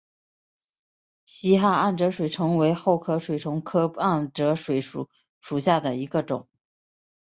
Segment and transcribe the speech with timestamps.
[1.27, 5.07] 希罕暗哲水蚤为厚壳水蚤科暗哲水蚤
[5.41, 6.47] 属下的一个种。